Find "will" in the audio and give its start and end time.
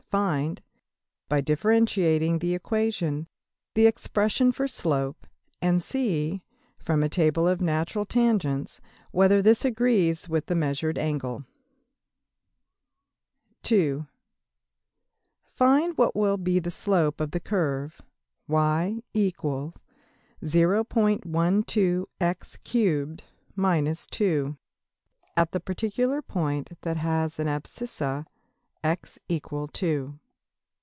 16.13-16.35